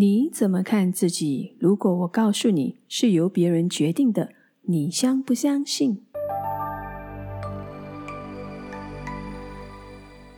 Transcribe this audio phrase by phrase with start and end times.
[0.00, 1.56] 你怎么看自己？
[1.58, 4.28] 如果我告诉你是由别人决定的，
[4.62, 6.02] 你相不相信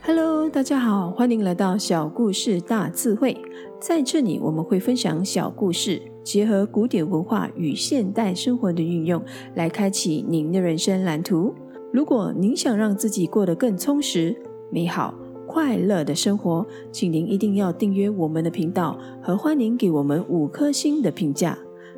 [0.01, 3.37] ？Hello，大家好，欢迎来到小故事大智慧。
[3.79, 9.23] 在这里，我们会分享小故事，结合古典文化与现代生活的运用，
[9.53, 11.53] 来开启您的人生蓝图。
[11.93, 14.35] 如果您想让自己过得更充实、
[14.71, 15.13] 美好。
[15.51, 21.57] 快乐的生活，请您一定要订阅我们的频道和欢迎给我们五颗星的评价。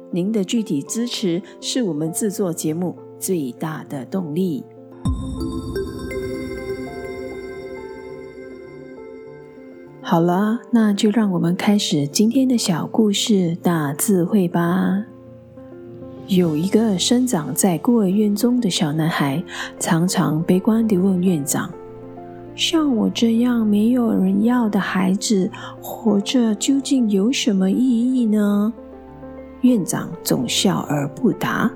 [0.09, 4.63] 您的具体支持是我们制作节目最大的动力。
[10.01, 15.05] 好了，那就让我们开始今天的小故事大智慧吧。
[16.27, 19.43] 有一个生长在孤儿院中的小男孩，
[19.79, 21.71] 常常悲观地问院长。
[22.55, 25.49] 像我这样没有人要的孩子，
[25.81, 28.71] 活着究竟有什么意义呢？
[29.61, 31.71] 院长总笑而不答。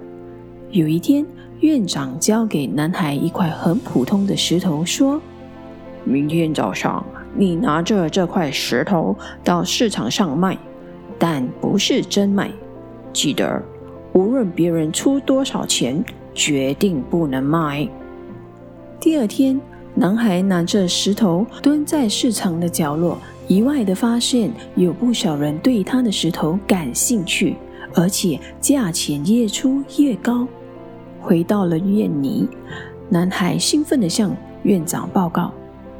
[0.69, 1.25] 有一天，
[1.61, 5.19] 院长交给男孩一块很普通的石头，说
[6.05, 7.03] ：“明天早上，
[7.35, 10.55] 你拿着这块石头到市场上卖，
[11.17, 12.51] 但不是真卖。
[13.11, 13.63] 记得，
[14.13, 16.05] 无论别人出多少钱，
[16.35, 17.89] 决定不能卖。”
[19.01, 19.59] 第二天。
[19.99, 23.17] 男孩拿着石头蹲在市场的角落，
[23.47, 27.55] 意外的发现有不少人对他的石头感兴趣，
[27.95, 30.47] 而且价钱越出越高。
[31.19, 32.47] 回到了院里，
[33.09, 35.51] 男孩兴奋地向院长报告。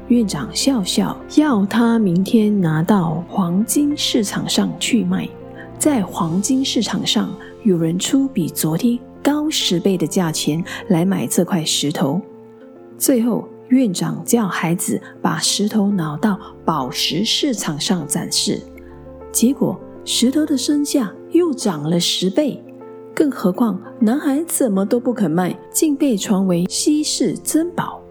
[0.09, 5.27] 院长笑笑，要他明天拿到黄金市场上去卖。
[5.79, 12.21] 在黄金市场上，有人出比昨天高十倍的价钱来买这块石头。
[12.99, 13.43] 最后。
[13.69, 18.61] 院长叫孩子把石头拿到宝石市场上展示，
[19.31, 22.63] 结果石头的身价又涨了十倍。
[23.13, 28.01] 更何况男孩怎么都不肯卖，竟被传为稀世珍宝。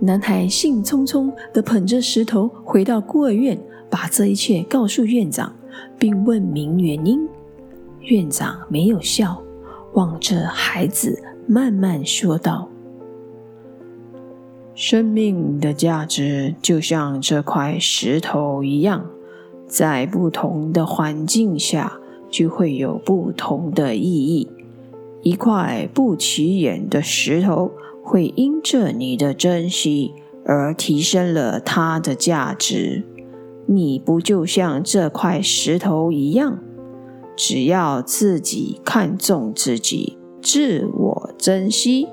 [0.00, 3.60] 男孩兴冲冲地捧着石头回到孤儿院，
[3.90, 5.52] 把这一切告诉院长，
[5.98, 7.28] 并问明原因。
[8.02, 9.42] 院长没有笑，
[9.94, 12.68] 望着孩子慢慢说道。
[14.74, 19.06] 生命的价值就像这块石头一样，
[19.68, 24.48] 在不同的环境下就会有不同的意义。
[25.22, 27.70] 一块不起眼的石头
[28.02, 30.12] 会因着你的珍惜
[30.44, 33.04] 而提升了它的价值。
[33.66, 36.58] 你不就像这块石头一样？
[37.36, 42.08] 只要自己看重自己，自我珍惜。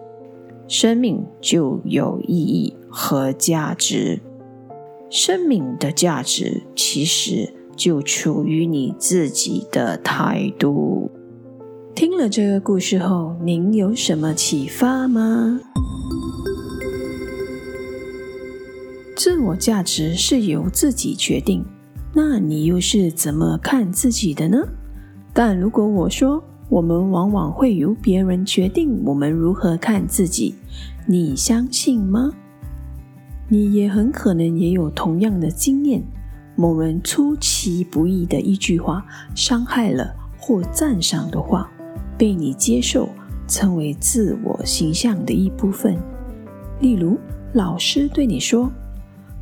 [0.72, 4.22] 生命就有意义和价值。
[5.10, 11.12] 生命的价值其实就处于你自己的态度。
[11.94, 15.60] 听了这个故事后，您有什么启发吗？
[19.18, 21.66] 自我价值是由自己决定，
[22.14, 24.66] 那你又是怎么看自己的呢？
[25.34, 30.56] 但如果我说，我们往往会由别人决定我们如何看自己，
[31.06, 32.32] 你相信吗？
[33.50, 36.02] 你也很可能也有同样的经验：
[36.56, 39.06] 某人出其不意的一句话，
[39.36, 41.70] 伤害了或赞赏的话，
[42.18, 43.10] 被你接受，
[43.50, 45.98] 成为自我形象的一部分。
[46.80, 47.18] 例如，
[47.52, 48.72] 老师对你说：“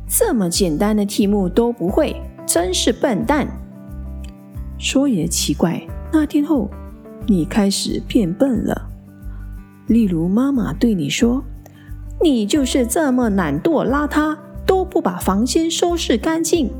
[0.08, 3.46] 这么简单的题目都不会，真是笨蛋。”
[4.78, 5.80] 说也奇怪，
[6.12, 6.68] 那天后。
[7.26, 8.88] 你开始变笨了。
[9.86, 11.42] 例如，妈妈对你说
[12.22, 14.36] ：“你就是这么懒惰邋遢，
[14.66, 16.70] 都不把房间收拾干净。”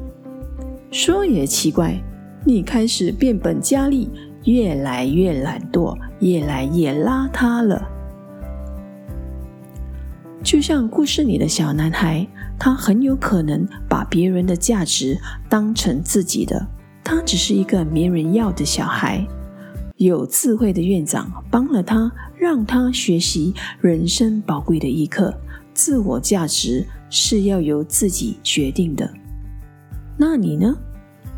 [0.93, 2.01] 说也奇怪，
[2.45, 4.09] 你开始变本加厉，
[4.45, 7.89] 越来越懒惰，越来越邋遢了。
[10.43, 12.27] 就像故事里的小男孩，
[12.59, 15.19] 他很有可能把别人的价值
[15.49, 16.67] 当成自己的，
[17.05, 19.27] 他只是一个没人要的小孩。
[20.01, 23.53] 有智慧的院长帮了他，让他学习
[23.83, 25.35] 人生宝贵的一课：
[25.75, 29.13] 自我价值是要由自己决定的。
[30.17, 30.75] 那你呢？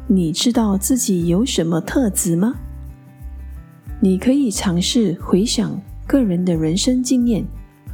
[0.07, 2.55] 你知道自己有什么特质吗？
[4.01, 5.77] 你可以尝试回想
[6.07, 7.45] 个人的人生经验，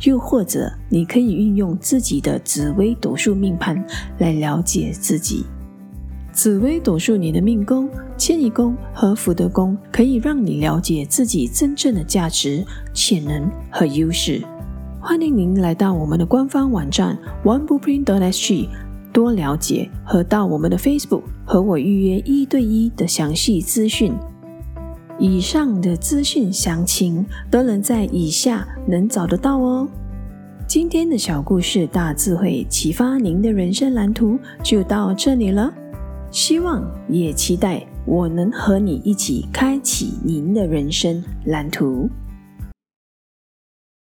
[0.03, 3.82] 又或者你可以运用自己的紫微斗数命盘
[4.19, 5.47] 来了解自己。
[6.38, 12.64] 紫微斗数，你的命宫、迁移宫和福德宫可以让你了解自己真正的价值、
[12.94, 14.40] 潜能和优势。
[15.00, 18.69] 欢迎您来到我们的官方网站 oneblueprint.sg，
[19.12, 24.12] 多了解和到我们的 Facebook 和我预约一对一的详细资讯。
[25.19, 29.88] 以上的资讯详情都能在以下能找得到哦。
[30.69, 35.75] 今天的小故事大智慧启发您的人生蓝图就到这里了，
[36.30, 42.08] 希望也期待我能和你一起开启您的人生蓝图。